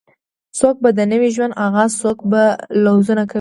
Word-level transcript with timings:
څوک 0.59 0.75
به 0.83 0.89
د 0.97 0.99
نوې 1.11 1.29
ژوند 1.35 1.57
آغاز 1.67 1.91
څوک 2.01 2.19
به 2.31 2.43
لوظونه 2.85 3.21
کوي 3.23 3.29